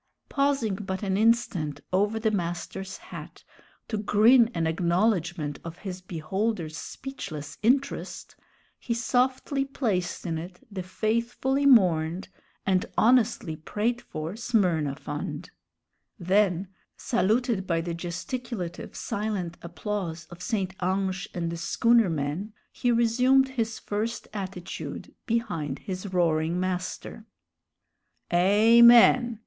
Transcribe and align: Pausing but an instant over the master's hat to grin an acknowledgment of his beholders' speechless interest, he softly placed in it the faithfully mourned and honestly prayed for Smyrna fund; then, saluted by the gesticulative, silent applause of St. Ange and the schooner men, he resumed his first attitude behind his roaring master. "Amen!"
Pausing 0.29 0.77
but 0.77 1.03
an 1.03 1.15
instant 1.15 1.79
over 1.93 2.19
the 2.19 2.31
master's 2.31 2.97
hat 2.97 3.43
to 3.87 3.97
grin 3.99 4.49
an 4.55 4.65
acknowledgment 4.65 5.59
of 5.63 5.77
his 5.77 6.01
beholders' 6.01 6.75
speechless 6.75 7.59
interest, 7.61 8.35
he 8.79 8.95
softly 8.95 9.63
placed 9.63 10.25
in 10.25 10.39
it 10.39 10.59
the 10.71 10.81
faithfully 10.81 11.67
mourned 11.67 12.29
and 12.65 12.87
honestly 12.97 13.55
prayed 13.55 14.01
for 14.01 14.35
Smyrna 14.35 14.95
fund; 14.95 15.51
then, 16.17 16.69
saluted 16.97 17.67
by 17.67 17.79
the 17.79 17.93
gesticulative, 17.93 18.95
silent 18.95 19.55
applause 19.61 20.25
of 20.31 20.41
St. 20.41 20.73
Ange 20.81 21.29
and 21.35 21.51
the 21.51 21.57
schooner 21.57 22.09
men, 22.09 22.53
he 22.71 22.91
resumed 22.91 23.49
his 23.49 23.77
first 23.77 24.27
attitude 24.33 25.13
behind 25.27 25.77
his 25.77 26.11
roaring 26.11 26.59
master. 26.59 27.27
"Amen!" 28.33 29.39